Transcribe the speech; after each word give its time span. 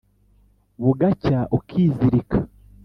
bugacya 0.81 1.39
ukizirika 1.57 2.37